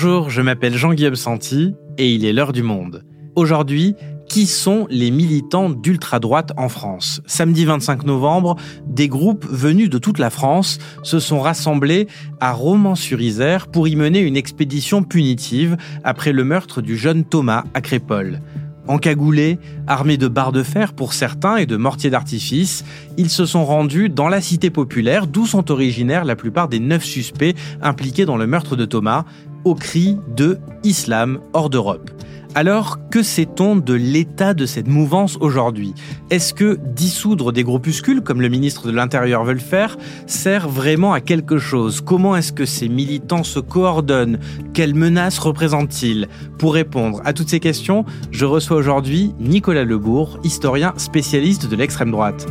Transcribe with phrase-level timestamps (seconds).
[0.00, 3.02] Bonjour, je m'appelle Jean-Guillaume Santi et il est l'heure du monde.
[3.34, 3.96] Aujourd'hui,
[4.28, 7.20] qui sont les militants d'ultra-droite en France?
[7.26, 8.54] Samedi 25 novembre,
[8.86, 12.06] des groupes venus de toute la France se sont rassemblés
[12.38, 17.80] à Romans-sur-Isère pour y mener une expédition punitive après le meurtre du jeune Thomas à
[17.80, 18.40] Crépole.
[18.88, 22.86] Encagoulés, armés de barres de fer pour certains et de mortiers d'artifice,
[23.18, 27.04] ils se sont rendus dans la cité populaire d'où sont originaires la plupart des neuf
[27.04, 29.26] suspects impliqués dans le meurtre de Thomas,
[29.74, 32.10] cri de Islam hors d'Europe.
[32.54, 35.94] Alors, que sait-on de l'état de cette mouvance aujourd'hui?
[36.30, 41.12] Est-ce que dissoudre des groupuscules, comme le ministre de l'Intérieur veut le faire, sert vraiment
[41.12, 42.00] à quelque chose?
[42.00, 44.38] Comment est-ce que ces militants se coordonnent?
[44.72, 46.26] Quelles menaces représentent-ils?
[46.58, 52.10] Pour répondre à toutes ces questions, je reçois aujourd'hui Nicolas Lebourg, historien spécialiste de l'extrême
[52.10, 52.46] droite.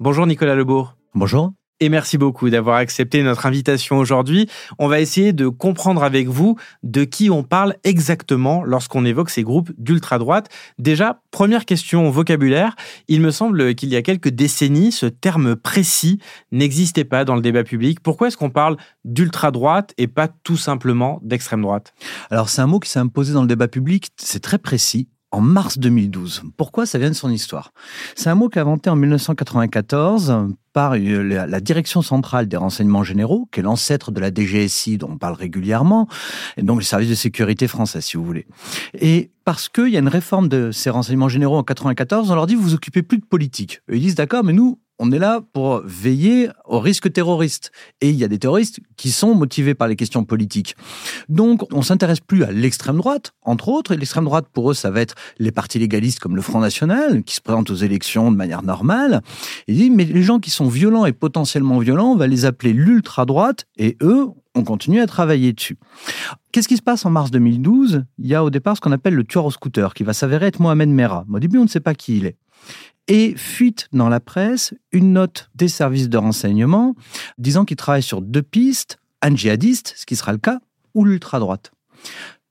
[0.00, 0.96] Bonjour Nicolas Lebourg.
[1.14, 4.48] Bonjour et merci beaucoup d'avoir accepté notre invitation aujourd'hui.
[4.78, 9.42] On va essayer de comprendre avec vous de qui on parle exactement lorsqu'on évoque ces
[9.42, 10.48] groupes d'ultra-droite.
[10.78, 12.74] Déjà, première question vocabulaire.
[13.08, 16.18] Il me semble qu'il y a quelques décennies, ce terme précis
[16.52, 18.00] n'existait pas dans le débat public.
[18.00, 21.94] Pourquoi est-ce qu'on parle d'ultra-droite et pas tout simplement d'extrême droite
[22.30, 25.40] Alors c'est un mot qui s'est imposé dans le débat public, c'est très précis en
[25.40, 26.42] mars 2012.
[26.56, 27.72] Pourquoi Ça vient de son histoire?
[28.14, 33.60] C'est un mot qu'a inventé en 1994 par la Direction centrale des renseignements généraux, qui
[33.60, 36.08] est l'ancêtre de la DGSI dont on parle régulièrement,
[36.56, 38.46] et donc le service de sécurité français, si vous voulez.
[38.94, 42.46] Et parce qu'il y a une réforme de ces renseignements généraux en 94, on leur
[42.46, 43.80] dit vous occupez plus de politique.
[43.90, 47.70] ils disent d'accord, mais nous, on est là pour veiller au risque terroriste.
[48.00, 50.76] Et il y a des terroristes qui sont motivés par les questions politiques.
[51.28, 53.92] Donc, on s'intéresse plus à l'extrême droite, entre autres.
[53.92, 57.22] Et l'extrême droite, pour eux, ça va être les partis légalistes comme le Front National,
[57.22, 59.22] qui se présentent aux élections de manière normale.
[59.68, 62.72] Ils disent, mais les gens qui sont violents et potentiellement violents, on va les appeler
[62.72, 63.66] l'ultra-droite.
[63.76, 65.78] Et eux, on continue à travailler dessus.
[66.50, 69.14] Qu'est-ce qui se passe en mars 2012 Il y a au départ ce qu'on appelle
[69.14, 71.24] le tueur au scooter, qui va s'avérer être Mohamed Merah.
[71.32, 72.36] Au début, on ne sait pas qui il est
[73.08, 76.94] et fuite dans la presse une note des services de renseignement
[77.38, 80.60] disant qu'il travaille sur deux pistes, un djihadiste, ce qui sera le cas,
[80.94, 81.72] ou l'ultra-droite.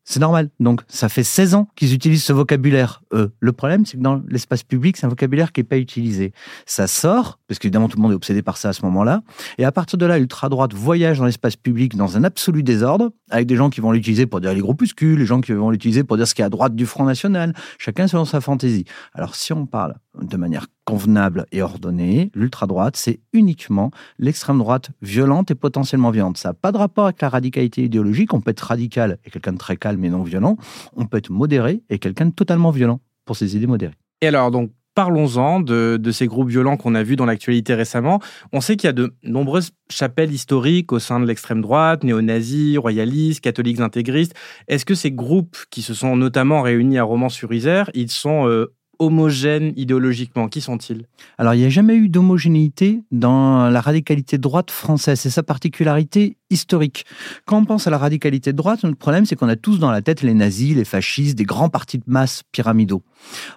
[0.10, 0.50] C'est normal.
[0.62, 3.02] Donc, ça fait 16 ans qu'ils utilisent ce vocabulaire.
[3.12, 3.34] Eux.
[3.42, 6.32] Le problème, c'est que dans l'espace public, c'est un vocabulaire qui n'est pas utilisé.
[6.66, 9.22] Ça sort, parce qu'évidemment, tout le monde est obsédé par ça à ce moment-là.
[9.58, 13.48] Et à partir de là, l'ultra-droite voyage dans l'espace public dans un absolu désordre, avec
[13.48, 16.16] des gens qui vont l'utiliser pour dire les groupuscules, les gens qui vont l'utiliser pour
[16.16, 18.86] dire ce qui est à droite du Front National, chacun selon sa fantaisie.
[19.14, 22.32] Alors, si on parle de manière convenable et ordonnée.
[22.34, 26.38] L'ultra-droite, c'est uniquement l'extrême droite violente et potentiellement violente.
[26.38, 28.34] Ça n'a pas de rapport avec la radicalité idéologique.
[28.34, 30.56] On peut être radical et quelqu'un de très calme et non violent.
[30.96, 33.96] On peut être modéré et quelqu'un de totalement violent pour ses idées modérées.
[34.22, 38.22] Et alors, donc, parlons-en de, de, ces groupes violents qu'on a vus dans l'actualité récemment.
[38.54, 42.78] On sait qu'il y a de nombreuses chapelles historiques au sein de l'extrême droite, néo-nazis,
[42.78, 44.34] royalistes, catholiques intégristes.
[44.70, 49.74] Est-ce que ces groupes qui se sont notamment réunis à Romans-sur-Isère, ils sont euh, homogènes
[49.76, 51.06] idéologiquement Qui sont-ils?
[51.38, 55.20] Alors, il n'y a jamais eu d'homogénéité dans la radicalité droite française.
[55.20, 57.06] C'est sa particularité historique.
[57.46, 59.92] Quand on pense à la radicalité de droite, notre problème, c'est qu'on a tous dans
[59.92, 63.04] la tête les nazis, les fascistes, des grands partis de masse pyramidaux.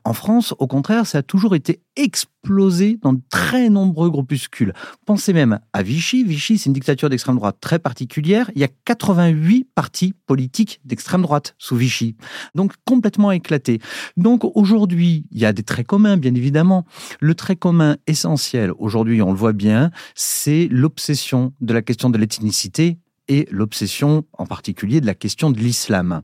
[0.05, 4.73] En France, au contraire, ça a toujours été explosé dans de très nombreux groupuscules.
[5.07, 6.25] Pensez même à Vichy.
[6.25, 8.51] Vichy, c'est une dictature d'extrême droite très particulière.
[8.55, 12.17] Il y a 88 partis politiques d'extrême droite sous Vichy.
[12.55, 13.81] Donc, complètement éclaté.
[14.17, 16.87] Donc, aujourd'hui, il y a des traits communs, bien évidemment.
[17.21, 22.19] Le trait commun essentiel, aujourd'hui, on le voit bien, c'est l'obsession de la question de
[22.19, 22.90] l'ethnicité
[23.31, 26.23] et l'obsession en particulier de la question de l'islam.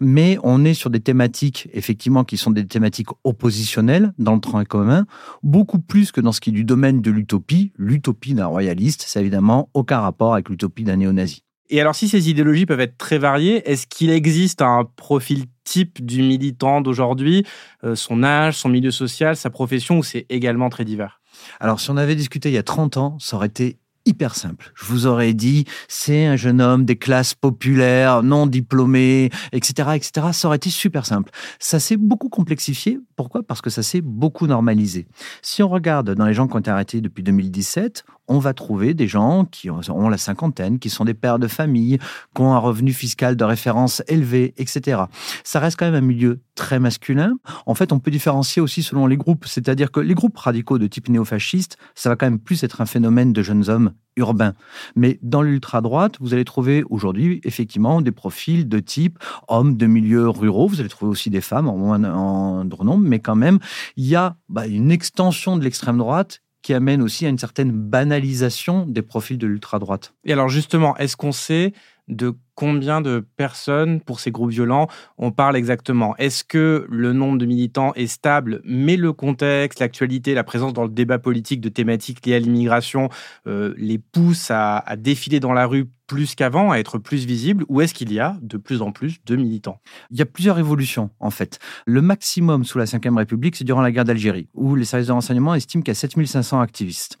[0.00, 4.64] Mais on est sur des thématiques, effectivement, qui sont des thématiques oppositionnelles dans le train
[4.64, 5.04] commun,
[5.42, 7.72] beaucoup plus que dans ce qui est du domaine de l'utopie.
[7.76, 11.42] L'utopie d'un royaliste, c'est évidemment aucun rapport avec l'utopie d'un néo-nazi.
[11.68, 16.04] Et alors, si ces idéologies peuvent être très variées, est-ce qu'il existe un profil type
[16.04, 17.44] du militant d'aujourd'hui,
[17.84, 21.20] euh, son âge, son milieu social, sa profession, ou c'est également très divers?
[21.60, 24.72] Alors, si on avait discuté il y a 30 ans, ça aurait été hyper simple.
[24.74, 30.28] Je vous aurais dit, c'est un jeune homme des classes populaires, non diplômé, etc., etc.
[30.32, 31.30] Ça aurait été super simple.
[31.58, 32.98] Ça s'est beaucoup complexifié.
[33.16, 33.42] Pourquoi?
[33.42, 35.06] Parce que ça s'est beaucoup normalisé.
[35.42, 38.94] Si on regarde dans les gens qui ont été arrêtés depuis 2017, on va trouver
[38.94, 41.98] des gens qui ont la cinquantaine, qui sont des pères de famille,
[42.34, 45.02] qui ont un revenu fiscal de référence élevé, etc.
[45.44, 47.38] Ça reste quand même un milieu très masculin.
[47.66, 50.86] En fait, on peut différencier aussi selon les groupes, c'est-à-dire que les groupes radicaux de
[50.86, 54.54] type néofasciste, ça va quand même plus être un phénomène de jeunes hommes urbains.
[54.94, 60.28] Mais dans l'ultra-droite, vous allez trouver aujourd'hui effectivement des profils de type hommes de milieux
[60.28, 60.68] ruraux.
[60.68, 63.58] Vous allez trouver aussi des femmes en moindre nombre, mais quand même,
[63.96, 67.70] il y a bah, une extension de l'extrême droite qui amène aussi à une certaine
[67.70, 70.14] banalisation des profils de l'ultra-droite.
[70.24, 71.72] Et alors justement, est-ce qu'on sait
[72.08, 74.88] de combien de personnes pour ces groupes violents
[75.18, 76.16] on parle exactement?
[76.16, 80.84] Est-ce que le nombre de militants est stable, mais le contexte, l'actualité, la présence dans
[80.84, 83.08] le débat politique de thématiques liées à l'immigration
[83.46, 87.80] euh, les pousse à, défiler dans la rue plus qu'avant, à être plus visibles, ou
[87.80, 89.80] est-ce qu'il y a de plus en plus de militants?
[90.10, 91.58] Il y a plusieurs évolutions, en fait.
[91.84, 95.12] Le maximum sous la Ve République, c'est durant la guerre d'Algérie, où les services de
[95.12, 97.18] renseignement estiment qu'il y a 7500 activistes.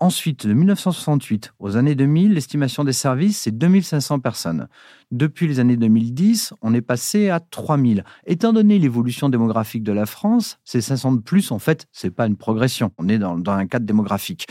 [0.00, 4.66] Ensuite, de 1968 aux années 2000, l'estimation des services, c'est 2500 personnes.
[5.12, 8.02] Depuis les années 2010, on est passé à 3000.
[8.26, 12.26] Étant donné l'évolution démographique de la France, ces 500 de plus, en fait, c'est pas
[12.26, 12.90] une progression.
[12.98, 14.48] On est dans, un cadre démographique.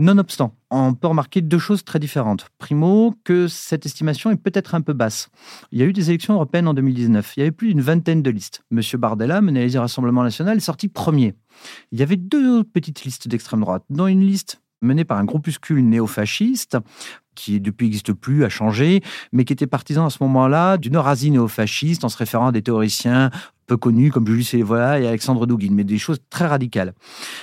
[0.00, 2.48] Nonobstant, on peut remarquer deux choses très différentes.
[2.58, 5.28] Primo, que cette estimation est peut-être un peu basse.
[5.70, 7.34] Il y a eu des élections européennes en 2019.
[7.36, 8.64] Il y avait plus d'une vingtaine de listes.
[8.72, 11.36] Monsieur Bardella, mené les Rassemblement national, est sorti premier.
[11.92, 15.84] Il y avait deux petites listes d'extrême droite, dont une liste menée par un groupuscule
[15.84, 16.78] néofasciste
[17.36, 19.02] qui depuis n'existe plus, a changé,
[19.32, 22.62] mais qui était partisan à ce moment-là d'une Eurasie néofasciste en se référant à des
[22.62, 23.30] théoriciens
[23.66, 26.94] peu connus comme Julius Evola et Alexandre Douguin, mais des choses très radicales.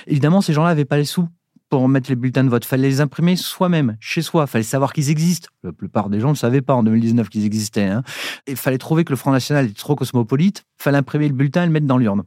[0.06, 1.28] Évidemment, ces gens-là n'avaient pas les sous
[1.68, 2.64] pour mettre les bulletins de vote.
[2.64, 4.46] Fallait les imprimer soi-même, chez soi.
[4.46, 5.48] Fallait savoir qu'ils existent.
[5.62, 7.84] La plupart des gens ne savaient pas en 2019 qu'ils existaient.
[7.84, 8.02] Hein.
[8.46, 10.64] Il fallait trouver que le Front National était trop cosmopolite.
[10.78, 12.22] Fallait imprimer le bulletin et le mettre dans l'urne.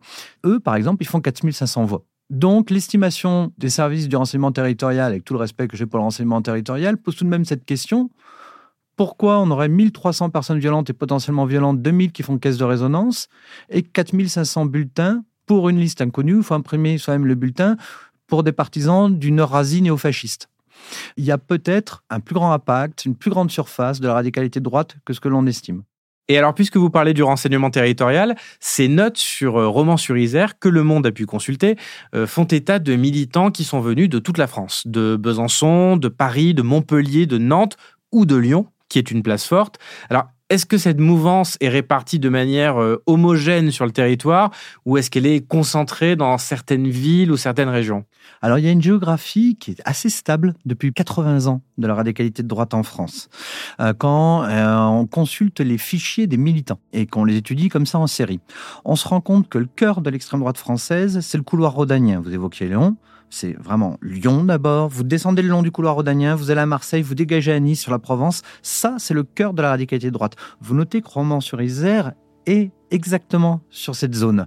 [0.45, 2.03] Eux, par exemple, ils font 4500 voix.
[2.29, 6.03] Donc, l'estimation des services du renseignement territorial, avec tout le respect que j'ai pour le
[6.03, 8.09] renseignement territorial, pose tout de même cette question.
[8.97, 13.29] Pourquoi on aurait 1300 personnes violentes et potentiellement violentes, 2000 qui font caisse de résonance,
[13.69, 17.77] et 4500 bulletins pour une liste inconnue Il faut imprimer soi-même le bulletin
[18.27, 20.49] pour des partisans d'une Eurasie néofasciste.
[21.15, 24.59] Il y a peut-être un plus grand impact, une plus grande surface de la radicalité
[24.59, 25.83] droite que ce que l'on estime.
[26.29, 30.59] Et alors, puisque vous parlez du renseignement territorial, ces notes sur euh, Romans sur Isère
[30.59, 31.77] que Le Monde a pu consulter
[32.15, 36.09] euh, font état de militants qui sont venus de toute la France, de Besançon, de
[36.09, 37.77] Paris, de Montpellier, de Nantes
[38.11, 39.77] ou de Lyon, qui est une place forte.
[40.49, 44.51] Est-ce que cette mouvance est répartie de manière euh, homogène sur le territoire
[44.85, 48.05] ou est-ce qu'elle est concentrée dans certaines villes ou certaines régions?
[48.41, 51.95] Alors il y a une géographie qui est assez stable depuis 80 ans de la
[51.95, 53.29] radicalité de droite en France.
[53.81, 57.99] Euh, quand euh, on consulte les fichiers des militants et qu'on les étudie comme ça
[57.99, 58.39] en série,
[58.85, 62.21] on se rend compte que le cœur de l'extrême droite française, c'est le couloir rhodanien.
[62.21, 62.95] Vous évoquiez Léon,
[63.29, 64.89] c'est vraiment Lyon d'abord.
[64.89, 67.81] Vous descendez le long du couloir rhodanien, vous allez à Marseille, vous dégagez à Nice
[67.81, 68.41] sur la Provence.
[68.61, 70.35] Ça, c'est le cœur de la radicalité de droite.
[70.61, 72.13] Vous notez que Romans-sur-Isère
[72.45, 74.45] est exactement sur cette zone.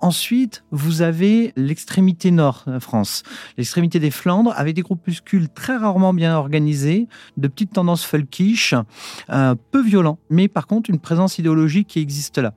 [0.00, 3.22] Ensuite, vous avez l'extrémité nord de France,
[3.58, 8.74] l'extrémité des Flandres, avec des groupuscules très rarement bien organisés, de petites tendances folkish,
[9.30, 12.54] euh, peu violents, mais par contre une présence idéologique qui existe là.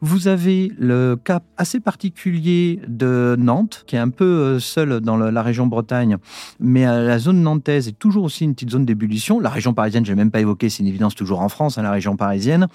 [0.00, 5.16] Vous avez le cas assez particulier de Nantes, qui est un peu euh, seul dans
[5.16, 6.16] la région Bretagne,
[6.60, 9.40] mais euh, la zone nantaise est toujours aussi une petite zone d'ébullition.
[9.40, 11.82] La région parisienne, je n'ai même pas évoqué, c'est une évidence toujours en France, hein,
[11.82, 12.66] la région parisienne.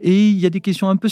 [0.00, 1.08] Et il y a des questions un peu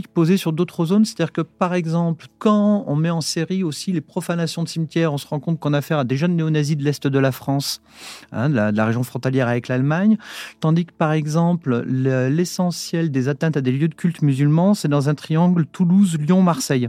[0.00, 1.04] posées sur d'autres zones.
[1.04, 5.18] C'est-à-dire que, par exemple, quand on met en série aussi les profanations de cimetières, on
[5.18, 7.82] se rend compte qu'on a affaire à des jeunes néo-nazis de l'Est de la France,
[8.30, 10.16] hein, de, la, région frontalière avec l'Allemagne.
[10.60, 15.08] Tandis que, par exemple, l'essentiel des atteintes à des lieux de culte musulmans, c'est dans
[15.08, 16.88] un triangle Toulouse-Lyon-Marseille.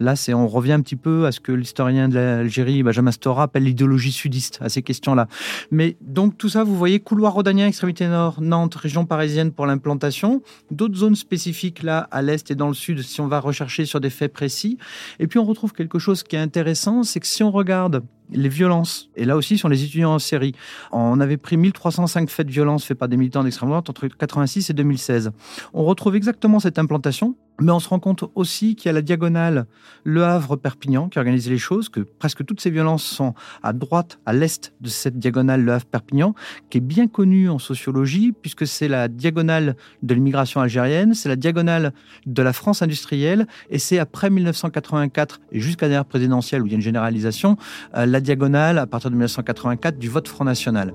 [0.00, 3.44] Là, c'est on revient un petit peu à ce que l'historien de l'Algérie, Benjamin Stora,
[3.44, 5.28] appelle l'idéologie sudiste, à ces questions-là.
[5.70, 10.42] Mais donc tout ça, vous voyez, couloir rhodanien, extrémité nord, Nantes, région parisienne pour l'implantation,
[10.70, 14.00] d'autres zones spécifiques là, à l'est et dans le sud, si on va rechercher sur
[14.00, 14.78] des faits précis.
[15.18, 18.48] Et puis on retrouve quelque chose qui est intéressant, c'est que si on regarde les
[18.48, 19.10] violences.
[19.16, 20.54] Et là aussi, sur les étudiants en série.
[20.92, 24.70] On avait pris 1305 faits de violence faits par des militants d'extrême droite entre 86
[24.70, 25.30] et 2016.
[25.72, 29.02] On retrouve exactement cette implantation, mais on se rend compte aussi qu'il y a la
[29.02, 29.66] diagonale
[30.02, 34.32] Le Havre-Perpignan qui organise les choses, que presque toutes ces violences sont à droite, à
[34.32, 36.34] l'est de cette diagonale Le Havre-Perpignan,
[36.70, 41.36] qui est bien connue en sociologie, puisque c'est la diagonale de l'immigration algérienne, c'est la
[41.36, 41.92] diagonale
[42.26, 46.72] de la France industrielle, et c'est après 1984 et jusqu'à la dernière présidentielle où il
[46.72, 47.56] y a une généralisation,
[47.96, 50.94] euh, la diagonale, à partir de 1984, du vote Front National.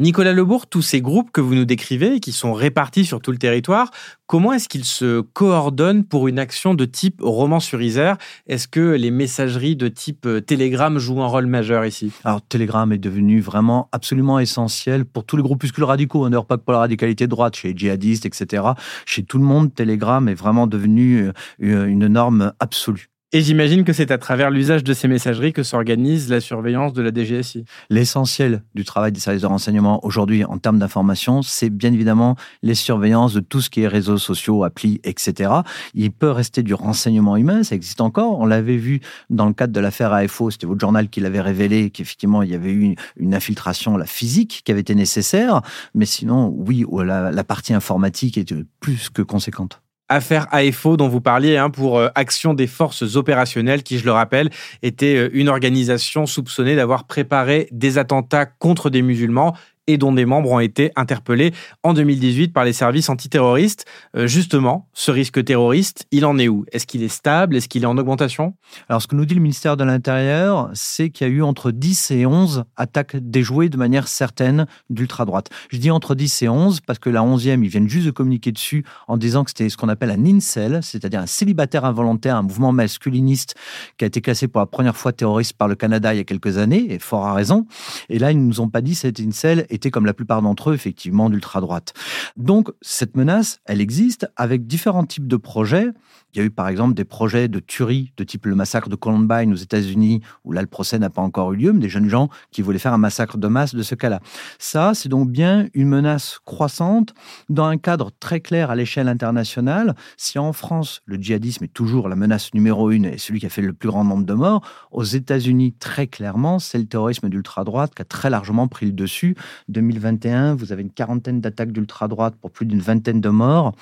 [0.00, 3.36] Nicolas Lebourg, tous ces groupes que vous nous décrivez, qui sont répartis sur tout le
[3.36, 3.90] territoire,
[4.26, 8.16] comment est-ce qu'ils se coordonnent pour une action de type roman sur Isère?
[8.46, 12.12] Est-ce que les messageries de type euh, Telegram jouent un rôle majeur ici?
[12.24, 16.56] Alors, Telegram est devenu vraiment absolument essentiel pour tous les groupuscules radicaux, hein, d'ailleurs pas
[16.56, 18.68] que pour la radicalité droite, chez les djihadistes, etc.
[19.04, 21.30] Chez tout le monde, Telegram est vraiment devenu
[21.62, 23.09] euh, une norme absolue.
[23.32, 27.00] Et j'imagine que c'est à travers l'usage de ces messageries que s'organise la surveillance de
[27.00, 27.64] la DGSI.
[27.88, 32.34] L'essentiel du travail des services de renseignement aujourd'hui en termes d'information, c'est bien évidemment
[32.64, 35.52] les surveillances de tout ce qui est réseaux sociaux, applis, etc.
[35.94, 38.40] Il peut rester du renseignement humain, ça existe encore.
[38.40, 41.90] On l'avait vu dans le cadre de l'affaire AFO, c'était votre journal qui l'avait révélé,
[41.90, 45.62] qu'effectivement il y avait eu une infiltration la physique qui avait été nécessaire.
[45.94, 51.22] Mais sinon, oui, la, la partie informatique est plus que conséquente affaire AFO dont vous
[51.22, 54.50] parliez hein, pour euh, Action des forces opérationnelles, qui, je le rappelle,
[54.82, 59.56] était euh, une organisation soupçonnée d'avoir préparé des attentats contre des musulmans
[59.86, 63.84] et dont des membres ont été interpellés en 2018 par les services antiterroristes.
[64.16, 66.64] Euh, justement, ce risque terroriste, il en est où?
[66.72, 67.56] Est-ce qu'il est stable?
[67.56, 68.54] Est-ce qu'il est en augmentation?
[68.88, 71.70] Alors, ce que nous dit le ministère de l'Intérieur, c'est qu'il y a eu entre
[71.70, 75.48] 10 et 11 attaques déjouées de manière certaine d'ultra-droite.
[75.70, 78.52] Je dis entre 10 et 11 parce que la 11e, ils viennent juste de communiquer
[78.52, 82.42] dessus en disant que c'était ce qu'on appelle un incel, c'est-à-dire un célibataire involontaire, un
[82.42, 83.54] mouvement masculiniste
[83.98, 86.24] qui a été classé pour la première fois terroriste par le Canada il y a
[86.24, 87.66] quelques années, et fort à raison.
[88.08, 90.74] Et là, ils ne nous ont pas dit cet incel comme la plupart d'entre eux,
[90.74, 91.94] effectivement, d'ultra-droite.
[92.36, 95.88] Donc, cette menace, elle existe avec différents types de projets.
[96.32, 98.96] Il y a eu par exemple des projets de tuerie de type le massacre de
[98.96, 102.08] Columbine aux États-Unis, où là le procès n'a pas encore eu lieu, mais des jeunes
[102.08, 104.20] gens qui voulaient faire un massacre de masse de ce cas-là.
[104.58, 107.14] Ça, c'est donc bien une menace croissante
[107.48, 109.94] dans un cadre très clair à l'échelle internationale.
[110.16, 113.50] Si en France, le djihadisme est toujours la menace numéro une et celui qui a
[113.50, 117.94] fait le plus grand nombre de morts, aux États-Unis, très clairement, c'est le terrorisme d'ultra-droite
[117.94, 119.36] qui a très largement pris le dessus.
[119.68, 123.72] 2021, vous avez une quarantaine d'attaques d'ultra-droite pour plus d'une vingtaine de morts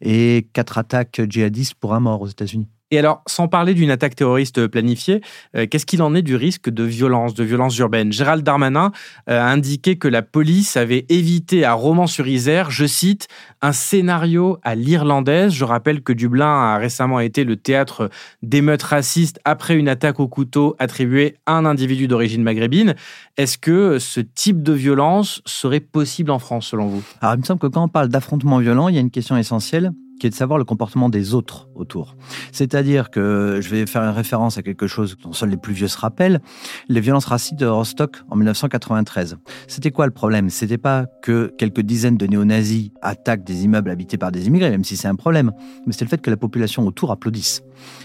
[0.00, 2.68] et quatre attaques djihadistes pour un mort aux États-Unis.
[2.90, 5.20] Et alors, sans parler d'une attaque terroriste planifiée,
[5.54, 8.12] euh, qu'est-ce qu'il en est du risque de violence, de violence urbaine?
[8.12, 8.92] Gérald Darmanin
[9.28, 13.28] euh, a indiqué que la police avait évité à Romans-sur-Isère, je cite,
[13.60, 15.52] un scénario à l'irlandaise.
[15.52, 18.08] Je rappelle que Dublin a récemment été le théâtre
[18.42, 22.94] d'émeutes racistes après une attaque au couteau attribuée à un individu d'origine maghrébine.
[23.36, 27.04] Est-ce que ce type de violence serait possible en France, selon vous?
[27.20, 29.36] Alors, il me semble que quand on parle d'affrontement violent, il y a une question
[29.36, 32.16] essentielle qui est de savoir le comportement des autres autour.
[32.52, 35.88] C'est-à-dire que je vais faire une référence à quelque chose dont seuls les plus vieux
[35.88, 36.40] se rappellent,
[36.88, 39.38] les violences racistes de Rostock en 1993.
[39.66, 40.50] C'était quoi le problème?
[40.50, 44.84] C'était pas que quelques dizaines de néo-nazis attaquent des immeubles habités par des immigrés, même
[44.84, 45.52] si c'est un problème,
[45.86, 47.62] mais c'est le fait que la population autour applaudisse.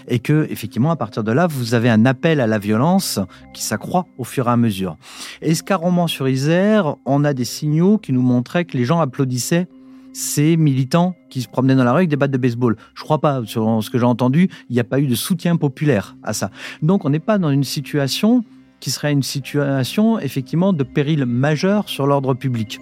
[0.08, 3.18] Et que, effectivement, à partir de là, vous avez un appel à la violence
[3.52, 4.96] qui s'accroît au fur et à mesure.
[5.42, 9.66] Et ce qu'à Romans-sur-Isère, on a des signaux qui nous montraient que les gens applaudissaient
[10.14, 12.76] ces militants qui se promenaient dans la rue avec des battes de baseball.
[12.94, 15.56] Je crois pas, sur ce que j'ai entendu, il n'y a pas eu de soutien
[15.56, 16.50] populaire à ça.
[16.80, 18.44] Donc on n'est pas dans une situation
[18.80, 22.78] qui serait une situation effectivement de péril majeur sur l'ordre public.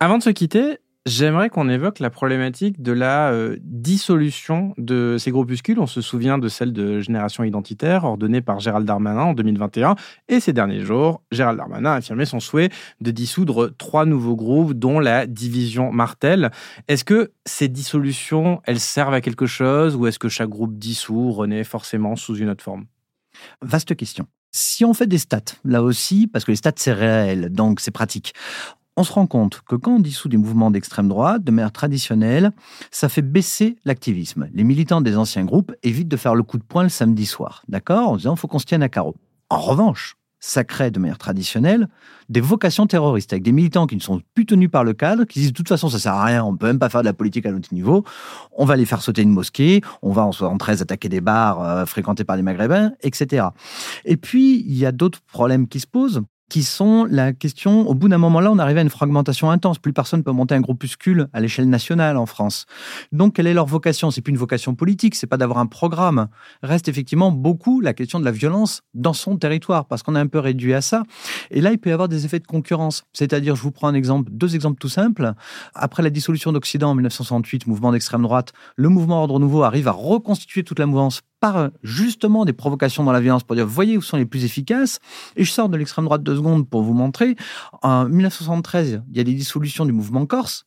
[0.00, 5.32] Avant de se quitter, J'aimerais qu'on évoque la problématique de la euh, dissolution de ces
[5.32, 5.80] groupuscules.
[5.80, 9.96] On se souvient de celle de Génération Identitaire, ordonnée par Gérald Darmanin en 2021.
[10.28, 12.68] Et ces derniers jours, Gérald Darmanin a affirmé son souhait
[13.00, 16.52] de dissoudre trois nouveaux groupes, dont la division Martel.
[16.86, 21.32] Est-ce que ces dissolutions, elles servent à quelque chose ou est-ce que chaque groupe dissous
[21.32, 22.84] renaît forcément sous une autre forme?
[23.60, 24.28] Vaste question.
[24.52, 27.90] Si on fait des stats, là aussi, parce que les stats c'est réel, donc c'est
[27.90, 28.34] pratique,
[28.96, 32.52] on se rend compte que quand on dissout des mouvements d'extrême droite, de manière traditionnelle,
[32.90, 34.48] ça fait baisser l'activisme.
[34.52, 37.62] Les militants des anciens groupes évitent de faire le coup de poing le samedi soir,
[37.68, 39.16] d'accord En disant, faut qu'on se tienne à carreau.
[39.48, 41.88] En revanche, ça crée de manière traditionnelle
[42.28, 45.38] des vocations terroristes avec des militants qui ne sont plus tenus par le cadre, qui
[45.38, 47.12] disent de toute façon ça sert à rien, on peut même pas faire de la
[47.12, 48.04] politique à notre niveau,
[48.56, 51.86] on va les faire sauter une mosquée, on va en 73 attaquer des bars euh,
[51.86, 53.46] fréquentés par des maghrébins, etc.
[54.04, 56.22] Et puis il y a d'autres problèmes qui se posent
[56.52, 59.78] qui sont la question, au bout d'un moment là, on arrive à une fragmentation intense.
[59.78, 62.66] Plus personne peut monter un groupuscule à l'échelle nationale en France.
[63.10, 64.10] Donc, quelle est leur vocation?
[64.10, 66.28] C'est plus une vocation politique, c'est pas d'avoir un programme.
[66.62, 70.26] Reste effectivement beaucoup la question de la violence dans son territoire, parce qu'on est un
[70.26, 71.04] peu réduit à ça.
[71.50, 73.04] Et là, il peut y avoir des effets de concurrence.
[73.14, 75.32] C'est-à-dire, je vous prends un exemple, deux exemples tout simples.
[75.74, 79.92] Après la dissolution d'Occident en 1968, mouvement d'extrême droite, le mouvement Ordre Nouveau arrive à
[79.92, 84.00] reconstituer toute la mouvance par justement des provocations dans la violence pour dire voyez où
[84.00, 85.00] sont les plus efficaces.
[85.34, 87.34] Et je sors de l'extrême droite deux secondes pour vous montrer.
[87.82, 90.66] En 1973, il y a des dissolutions du mouvement corse.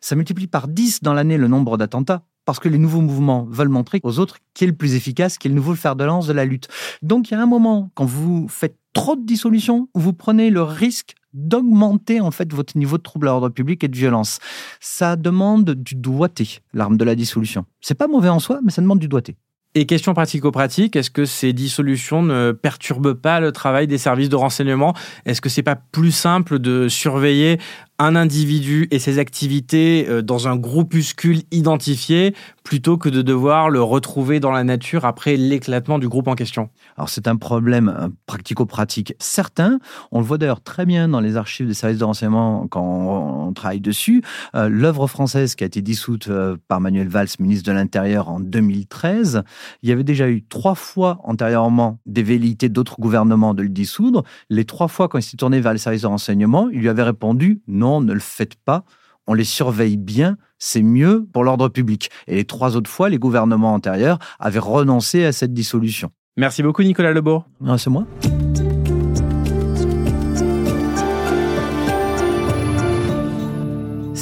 [0.00, 3.68] Ça multiplie par 10 dans l'année le nombre d'attentats parce que les nouveaux mouvements veulent
[3.68, 6.28] montrer aux autres qui est le plus efficace, qui est le nouveau fer de lance
[6.28, 6.68] de la lutte.
[7.02, 10.62] Donc il y a un moment, quand vous faites trop de dissolutions, vous prenez le
[10.62, 14.38] risque d'augmenter en fait votre niveau de trouble à l'ordre public et de violence.
[14.78, 17.64] Ça demande du doigté, l'arme de la dissolution.
[17.80, 19.36] C'est pas mauvais en soi, mais ça demande du doigté.
[19.74, 24.36] Et question pratico-pratique, est-ce que ces dissolutions ne perturbent pas le travail des services de
[24.36, 24.94] renseignement?
[25.24, 27.58] Est-ce que c'est pas plus simple de surveiller
[27.98, 32.34] un individu et ses activités euh, dans un groupuscule identifié
[32.64, 36.70] plutôt que de devoir le retrouver dans la nature après l'éclatement du groupe en question
[36.96, 39.78] Alors c'est un problème euh, pratico-pratique certain.
[40.10, 43.52] On le voit d'ailleurs très bien dans les archives des services de renseignement quand on,
[43.52, 44.22] travaille dessus.
[44.54, 46.30] Euh, l'œuvre française qui a été dissoute
[46.68, 49.42] par Manuel Valls, ministre de l'Intérieur en 2013,
[49.82, 54.22] il y avait déjà eu trois fois antérieurement des velléités d'autres gouvernements de le dissoudre.
[54.48, 57.02] Les trois fois quand il s'est tourné vers les services de renseignement, il lui avait
[57.02, 58.84] répondu non, ne le faites pas,
[59.26, 62.10] on les surveille bien, c'est mieux pour l'ordre public.
[62.26, 66.10] Et les trois autres fois, les gouvernements antérieurs avaient renoncé à cette dissolution.
[66.36, 67.46] Merci beaucoup Nicolas Lebourg.
[67.76, 68.06] C'est moi.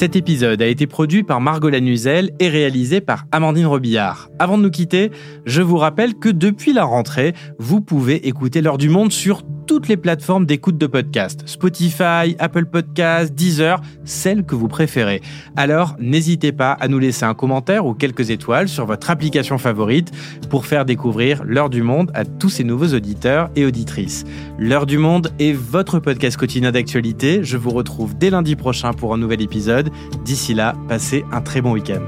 [0.01, 4.31] Cet épisode a été produit par Margot Lanuzel et réalisé par Amandine Robillard.
[4.39, 5.11] Avant de nous quitter,
[5.45, 9.87] je vous rappelle que depuis la rentrée, vous pouvez écouter L'heure du monde sur toutes
[9.87, 11.43] les plateformes d'écoute de podcast.
[11.47, 15.21] Spotify, Apple Podcasts, Deezer, celles que vous préférez.
[15.55, 20.11] Alors, n'hésitez pas à nous laisser un commentaire ou quelques étoiles sur votre application favorite
[20.49, 24.25] pour faire découvrir L'heure du monde à tous ces nouveaux auditeurs et auditrices.
[24.59, 27.45] L'heure du monde est votre podcast quotidien d'actualité.
[27.45, 29.90] Je vous retrouve dès lundi prochain pour un nouvel épisode.
[30.25, 32.01] D'ici là, passez un très bon week-end.